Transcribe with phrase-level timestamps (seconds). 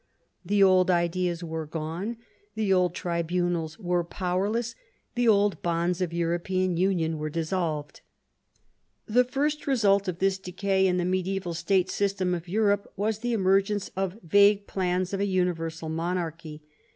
[0.43, 2.17] The old ideas were gone,
[2.55, 4.73] the old tribunals were powerless,
[5.13, 8.01] the old bonds of European union were dissolved.
[9.05, 13.33] The first result of this decay in the mediaeval state system of Europe was the
[13.33, 16.63] emergence of vague plans of a universal monarchy.